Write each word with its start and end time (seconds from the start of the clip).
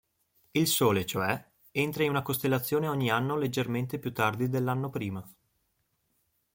Il 0.53 0.65
Sole, 0.65 1.05
cioè, 1.05 1.47
entra 1.69 2.03
in 2.03 2.09
una 2.09 2.23
costellazione 2.23 2.87
ogni 2.87 3.11
anno 3.11 3.37
leggermente 3.37 3.99
più 3.99 4.11
tardi 4.11 4.49
dell'anno 4.49 4.89
prima. 4.89 5.23